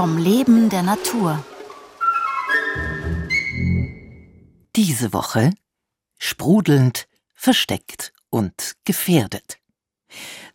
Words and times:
Vom 0.00 0.16
Leben 0.16 0.70
der 0.70 0.82
Natur. 0.82 1.44
Diese 4.74 5.12
Woche 5.12 5.52
sprudelnd, 6.16 7.06
versteckt 7.34 8.14
und 8.30 8.76
gefährdet. 8.86 9.58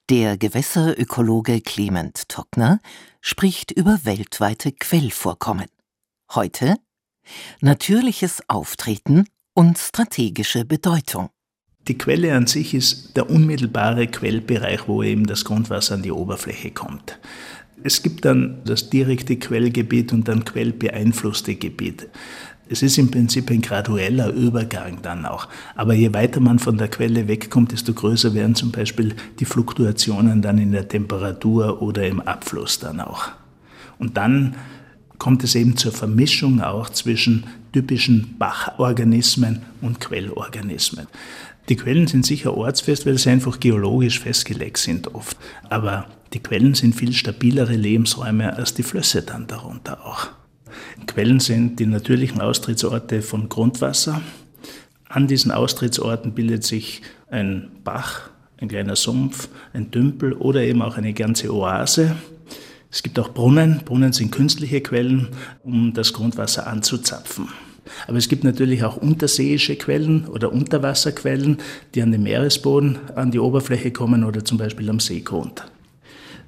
Der 0.09 0.39
Gewässerökologe 0.39 1.61
Clement 1.61 2.27
Tockner 2.27 2.79
spricht 3.21 3.69
über 3.69 3.99
weltweite 4.03 4.71
Quellvorkommen. 4.71 5.69
Heute 6.33 6.77
natürliches 7.61 8.41
Auftreten 8.47 9.29
und 9.53 9.77
strategische 9.77 10.65
Bedeutung. 10.65 11.29
Die 11.87 11.97
Quelle 11.97 12.33
an 12.33 12.47
sich 12.47 12.73
ist 12.73 13.15
der 13.15 13.29
unmittelbare 13.29 14.07
Quellbereich, 14.07 14.87
wo 14.87 15.03
eben 15.03 15.27
das 15.27 15.45
Grundwasser 15.45 15.95
an 15.95 16.01
die 16.01 16.11
Oberfläche 16.11 16.71
kommt. 16.71 17.19
Es 17.83 18.01
gibt 18.01 18.25
dann 18.25 18.61
das 18.65 18.89
direkte 18.89 19.35
Quellgebiet 19.35 20.11
und 20.11 20.27
dann 20.27 20.45
quellbeeinflusste 20.45 21.55
Gebiet. 21.55 22.07
Es 22.67 22.81
ist 22.81 22.97
im 22.97 23.11
Prinzip 23.11 23.51
ein 23.51 23.61
gradueller 23.61 24.29
Übergang 24.29 25.03
dann 25.03 25.27
auch. 25.27 25.47
Aber 25.75 25.93
je 25.93 26.11
weiter 26.13 26.39
man 26.39 26.57
von 26.57 26.79
der 26.79 26.87
Quelle 26.87 27.27
wegkommt, 27.27 27.71
desto 27.71 27.93
größer 27.93 28.33
werden 28.33 28.55
zum 28.55 28.71
Beispiel 28.71 29.13
die 29.39 29.45
Fluktuationen 29.45 30.41
dann 30.41 30.57
in 30.57 30.71
der 30.71 30.87
Temperatur 30.87 31.83
oder 31.83 32.07
im 32.07 32.21
Abfluss 32.21 32.79
dann 32.79 33.01
auch. 33.01 33.29
Und 33.99 34.17
dann 34.17 34.55
kommt 35.25 35.43
es 35.43 35.55
eben 35.55 35.75
zur 35.75 35.91
Vermischung 35.91 36.61
auch 36.61 36.87
zwischen 36.91 37.45
typischen 37.73 38.35
Bachorganismen 38.37 39.63
und 39.81 39.99
Quellorganismen. 39.99 41.07
Die 41.67 41.75
Quellen 41.75 42.05
sind 42.05 42.27
sicher 42.27 42.55
ortsfest, 42.55 43.07
weil 43.07 43.17
sie 43.17 43.31
einfach 43.31 43.59
geologisch 43.59 44.19
festgelegt 44.19 44.77
sind 44.77 45.15
oft. 45.15 45.35
Aber 45.67 46.05
die 46.33 46.41
Quellen 46.41 46.75
sind 46.75 46.93
viel 46.93 47.11
stabilere 47.11 47.75
Lebensräume 47.75 48.55
als 48.55 48.75
die 48.75 48.83
Flüsse 48.83 49.23
dann 49.23 49.47
darunter 49.47 50.05
auch. 50.05 50.27
Quellen 51.07 51.39
sind 51.39 51.79
die 51.79 51.87
natürlichen 51.87 52.39
Austrittsorte 52.39 53.23
von 53.23 53.49
Grundwasser. 53.49 54.21
An 55.09 55.25
diesen 55.25 55.49
Austrittsorten 55.49 56.33
bildet 56.33 56.63
sich 56.63 57.01
ein 57.31 57.71
Bach, 57.83 58.29
ein 58.61 58.67
kleiner 58.67 58.95
Sumpf, 58.95 59.49
ein 59.73 59.89
Tümpel 59.89 60.33
oder 60.33 60.61
eben 60.61 60.83
auch 60.83 60.97
eine 60.97 61.13
ganze 61.13 61.51
Oase. 61.51 62.15
Es 62.95 63.03
gibt 63.03 63.19
auch 63.19 63.33
Brunnen. 63.33 63.81
Brunnen 63.83 64.13
sind 64.13 64.31
künstliche 64.31 64.79
Quellen, 64.79 65.27
um 65.65 65.93
das 65.93 66.13
Grundwasser 66.13 66.65
anzuzapfen. 66.65 67.49
Aber 68.07 68.17
es 68.17 68.29
gibt 68.29 68.45
natürlich 68.45 68.85
auch 68.85 68.95
unterseeische 68.95 69.75
Quellen 69.75 70.25
oder 70.27 70.53
Unterwasserquellen, 70.53 71.57
die 71.93 72.01
an 72.01 72.13
den 72.13 72.23
Meeresboden, 72.23 72.97
an 73.13 73.31
die 73.31 73.39
Oberfläche 73.39 73.91
kommen 73.91 74.23
oder 74.23 74.45
zum 74.45 74.57
Beispiel 74.57 74.89
am 74.89 75.01
Seegrund. 75.01 75.69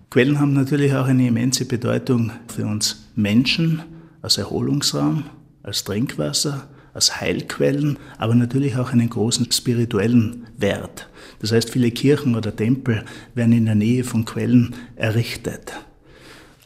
Quellen 0.09 0.39
haben 0.39 0.53
natürlich 0.53 0.93
auch 0.95 1.07
eine 1.07 1.27
immense 1.27 1.65
Bedeutung 1.65 2.31
für 2.47 2.65
uns 2.65 3.09
Menschen 3.17 3.81
als 4.21 4.37
Erholungsraum, 4.37 5.25
als 5.63 5.83
Trinkwasser, 5.83 6.69
als 6.93 7.19
Heilquellen, 7.19 7.99
aber 8.17 8.35
natürlich 8.35 8.77
auch 8.77 8.93
einen 8.93 9.09
großen 9.09 9.51
spirituellen 9.51 10.47
Wert. 10.57 11.09
Das 11.39 11.51
heißt, 11.51 11.71
viele 11.71 11.91
Kirchen 11.91 12.35
oder 12.37 12.55
Tempel 12.55 13.03
werden 13.35 13.51
in 13.51 13.65
der 13.65 13.75
Nähe 13.75 14.05
von 14.05 14.23
Quellen 14.23 14.75
errichtet. 14.95 15.73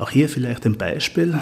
Auch 0.01 0.09
hier 0.09 0.29
vielleicht 0.29 0.65
ein 0.65 0.79
Beispiel. 0.79 1.39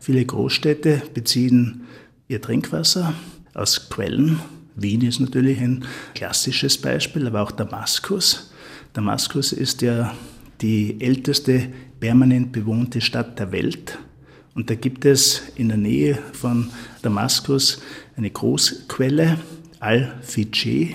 Viele 0.00 0.24
Großstädte 0.24 1.02
beziehen 1.12 1.82
ihr 2.28 2.40
Trinkwasser 2.40 3.12
aus 3.52 3.90
Quellen. 3.90 4.40
Wien 4.74 5.02
ist 5.02 5.20
natürlich 5.20 5.60
ein 5.60 5.84
klassisches 6.14 6.78
Beispiel, 6.78 7.26
aber 7.26 7.42
auch 7.42 7.50
Damaskus. 7.50 8.54
Damaskus 8.94 9.52
ist 9.52 9.82
ja 9.82 10.14
die 10.62 10.98
älteste 10.98 11.68
permanent 12.00 12.52
bewohnte 12.52 13.02
Stadt 13.02 13.38
der 13.38 13.52
Welt. 13.52 13.98
Und 14.54 14.70
da 14.70 14.76
gibt 14.76 15.04
es 15.04 15.42
in 15.54 15.68
der 15.68 15.76
Nähe 15.76 16.18
von 16.32 16.70
Damaskus 17.02 17.82
eine 18.16 18.30
Großquelle, 18.30 19.36
Al-Fijeh. 19.80 20.94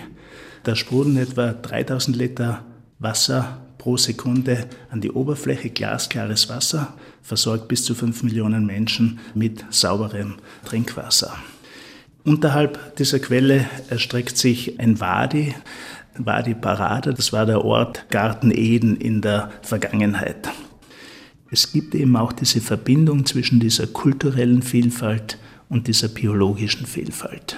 Da 0.64 0.76
sprudeln 0.76 1.18
etwa 1.18 1.54
3000 1.54 2.18
Liter 2.18 2.66
Wasser 2.98 3.69
pro 3.80 3.98
Sekunde 3.98 4.68
an 4.92 5.02
die 5.02 5.10
Oberfläche, 5.10 5.72
glasklares 5.72 6.50
Wasser, 6.50 6.94
versorgt 7.24 7.68
bis 7.68 7.84
zu 7.84 7.96
5 7.96 8.22
Millionen 8.22 8.68
Menschen 8.68 9.20
mit 9.34 9.66
sauberem 9.72 10.36
Trinkwasser. 10.66 11.34
Unterhalb 12.24 12.98
dieser 12.98 13.18
Quelle 13.20 13.66
erstreckt 13.90 14.38
sich 14.38 14.80
ein 14.80 15.00
Wadi, 15.00 15.56
Wadi 16.18 16.54
Parada, 16.54 17.14
das 17.14 17.32
war 17.34 17.46
der 17.46 17.64
Ort 17.64 18.10
Garten 18.10 18.52
Eden 18.52 18.98
in 18.98 19.22
der 19.22 19.50
Vergangenheit. 19.62 20.50
Es 21.50 21.72
gibt 21.72 21.96
eben 21.96 22.16
auch 22.18 22.34
diese 22.34 22.62
Verbindung 22.62 23.26
zwischen 23.26 23.60
dieser 23.60 23.88
kulturellen 23.88 24.62
Vielfalt 24.62 25.40
und 25.70 25.88
dieser 25.88 26.10
biologischen 26.10 26.86
Vielfalt. 26.86 27.56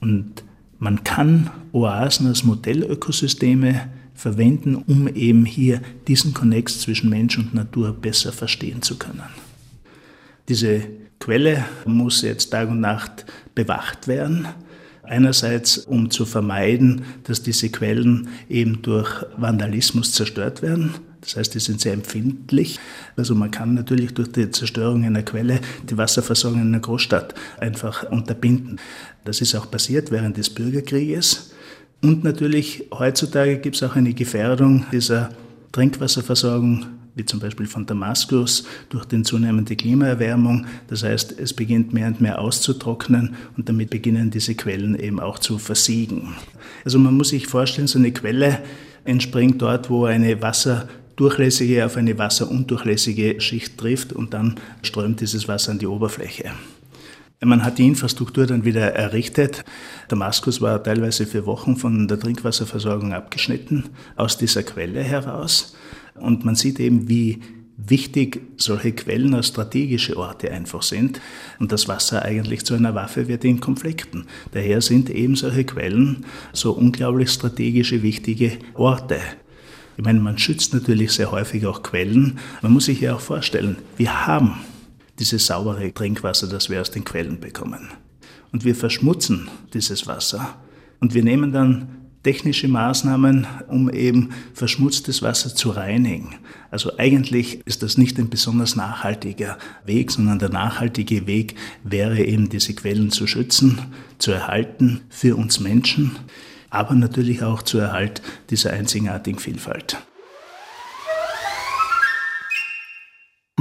Und 0.00 0.44
man 0.78 1.02
kann 1.02 1.50
Oasen 1.72 2.26
als 2.26 2.44
Modellökosysteme 2.44 3.88
verwenden, 4.14 4.76
um 4.76 5.08
eben 5.08 5.44
hier 5.44 5.80
diesen 6.08 6.34
Konnex 6.34 6.80
zwischen 6.80 7.10
Mensch 7.10 7.38
und 7.38 7.54
Natur 7.54 7.92
besser 7.92 8.32
verstehen 8.32 8.82
zu 8.82 8.96
können. 8.96 9.22
Diese 10.48 10.82
Quelle 11.18 11.64
muss 11.86 12.22
jetzt 12.22 12.50
Tag 12.50 12.68
und 12.68 12.80
Nacht 12.80 13.26
bewacht 13.54 14.08
werden. 14.08 14.48
Einerseits, 15.04 15.78
um 15.78 16.10
zu 16.10 16.24
vermeiden, 16.24 17.02
dass 17.24 17.42
diese 17.42 17.68
Quellen 17.68 18.28
eben 18.48 18.82
durch 18.82 19.24
Vandalismus 19.36 20.12
zerstört 20.12 20.62
werden. 20.62 20.94
Das 21.20 21.36
heißt, 21.36 21.54
die 21.54 21.60
sind 21.60 21.80
sehr 21.80 21.92
empfindlich. 21.92 22.80
Also 23.16 23.36
man 23.36 23.52
kann 23.52 23.74
natürlich 23.74 24.14
durch 24.14 24.32
die 24.32 24.50
Zerstörung 24.50 25.04
einer 25.04 25.22
Quelle 25.22 25.60
die 25.88 25.96
Wasserversorgung 25.96 26.60
in 26.60 26.68
einer 26.68 26.80
Großstadt 26.80 27.34
einfach 27.60 28.10
unterbinden. 28.10 28.80
Das 29.24 29.40
ist 29.40 29.54
auch 29.54 29.70
passiert 29.70 30.10
während 30.10 30.36
des 30.36 30.50
Bürgerkrieges. 30.50 31.51
Und 32.02 32.24
natürlich 32.24 32.84
heutzutage 32.92 33.58
gibt 33.58 33.76
es 33.76 33.82
auch 33.82 33.96
eine 33.96 34.12
Gefährdung 34.12 34.84
dieser 34.92 35.30
Trinkwasserversorgung 35.72 36.86
wie 37.14 37.24
zum 37.24 37.40
Beispiel 37.40 37.66
von 37.66 37.86
Damaskus, 37.86 38.64
durch 38.88 39.04
die 39.04 39.22
zunehmende 39.22 39.76
Klimaerwärmung. 39.76 40.66
Das 40.88 41.02
heißt, 41.02 41.38
es 41.38 41.52
beginnt 41.52 41.92
mehr 41.92 42.06
und 42.06 42.20
mehr 42.20 42.40
auszutrocknen 42.40 43.34
und 43.56 43.68
damit 43.68 43.90
beginnen 43.90 44.30
diese 44.30 44.54
Quellen 44.54 44.98
eben 44.98 45.20
auch 45.20 45.38
zu 45.38 45.58
versiegen. 45.58 46.34
Also 46.84 46.98
man 46.98 47.16
muss 47.16 47.30
sich 47.30 47.46
vorstellen, 47.46 47.86
so 47.86 47.98
eine 47.98 48.12
Quelle 48.12 48.60
entspringt 49.04 49.60
dort, 49.60 49.90
wo 49.90 50.06
eine 50.06 50.40
wasserdurchlässige 50.40 51.84
auf 51.84 51.96
eine 51.96 52.16
wasserundurchlässige 52.16 53.40
Schicht 53.40 53.76
trifft 53.78 54.12
und 54.12 54.32
dann 54.32 54.56
strömt 54.82 55.20
dieses 55.20 55.48
Wasser 55.48 55.72
an 55.72 55.78
die 55.78 55.86
Oberfläche. 55.86 56.52
Man 57.44 57.64
hat 57.64 57.78
die 57.78 57.88
Infrastruktur 57.88 58.46
dann 58.46 58.64
wieder 58.64 58.94
errichtet. 58.94 59.64
Damaskus 60.08 60.60
war 60.60 60.82
teilweise 60.82 61.26
für 61.26 61.44
Wochen 61.44 61.76
von 61.76 62.06
der 62.06 62.20
Trinkwasserversorgung 62.20 63.12
abgeschnitten 63.12 63.84
aus 64.14 64.38
dieser 64.38 64.62
Quelle 64.62 65.02
heraus. 65.02 65.74
Und 66.14 66.44
man 66.44 66.54
sieht 66.54 66.78
eben, 66.78 67.08
wie 67.08 67.40
wichtig 67.76 68.40
solche 68.58 68.92
Quellen 68.92 69.34
als 69.34 69.48
strategische 69.48 70.16
Orte 70.16 70.52
einfach 70.52 70.82
sind 70.82 71.20
und 71.58 71.72
das 71.72 71.88
Wasser 71.88 72.22
eigentlich 72.22 72.64
zu 72.64 72.74
einer 72.74 72.94
Waffe 72.94 73.26
wird 73.26 73.44
in 73.44 73.60
Konflikten. 73.60 74.26
Daher 74.52 74.80
sind 74.80 75.10
eben 75.10 75.34
solche 75.34 75.64
Quellen 75.64 76.24
so 76.52 76.72
unglaublich 76.72 77.30
strategische, 77.30 78.02
wichtige 78.02 78.52
Orte. 78.74 79.18
Ich 79.96 80.04
meine, 80.04 80.20
man 80.20 80.38
schützt 80.38 80.72
natürlich 80.74 81.12
sehr 81.12 81.32
häufig 81.32 81.66
auch 81.66 81.82
Quellen. 81.82 82.38
Man 82.62 82.72
muss 82.72 82.84
sich 82.84 83.00
ja 83.00 83.14
auch 83.14 83.20
vorstellen, 83.20 83.76
wir 83.96 84.26
haben 84.26 84.60
dieses 85.18 85.46
saubere 85.46 85.92
Trinkwasser, 85.92 86.48
das 86.48 86.70
wir 86.70 86.80
aus 86.80 86.90
den 86.90 87.04
Quellen 87.04 87.40
bekommen. 87.40 87.88
Und 88.52 88.64
wir 88.64 88.74
verschmutzen 88.74 89.48
dieses 89.72 90.06
Wasser. 90.06 90.56
Und 91.00 91.14
wir 91.14 91.22
nehmen 91.22 91.52
dann 91.52 92.02
technische 92.22 92.68
Maßnahmen, 92.68 93.46
um 93.68 93.90
eben 93.90 94.30
verschmutztes 94.54 95.22
Wasser 95.22 95.54
zu 95.54 95.70
reinigen. 95.70 96.36
Also 96.70 96.96
eigentlich 96.98 97.60
ist 97.66 97.82
das 97.82 97.98
nicht 97.98 98.18
ein 98.18 98.30
besonders 98.30 98.76
nachhaltiger 98.76 99.58
Weg, 99.84 100.10
sondern 100.10 100.38
der 100.38 100.50
nachhaltige 100.50 101.26
Weg 101.26 101.56
wäre 101.82 102.22
eben 102.22 102.48
diese 102.48 102.74
Quellen 102.74 103.10
zu 103.10 103.26
schützen, 103.26 103.80
zu 104.18 104.30
erhalten 104.30 105.00
für 105.08 105.36
uns 105.36 105.58
Menschen, 105.58 106.12
aber 106.70 106.94
natürlich 106.94 107.42
auch 107.42 107.62
zur 107.62 107.82
Erhalt 107.82 108.22
dieser 108.50 108.72
einzigartigen 108.72 109.38
Vielfalt. 109.38 109.98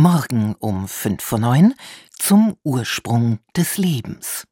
Morgen 0.01 0.55
um 0.57 0.87
fünf 0.87 1.23
vor 1.23 1.37
neun 1.37 1.75
zum 2.17 2.55
Ursprung 2.63 3.37
des 3.55 3.77
Lebens. 3.77 4.47